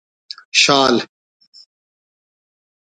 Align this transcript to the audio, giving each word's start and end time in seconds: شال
شال 0.63 0.93